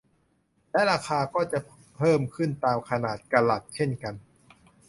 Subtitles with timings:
[0.71, 1.59] และราคาก็จะ
[1.97, 4.13] เพิ่มขึ้นตามขนาดกะรัตเช่นกัน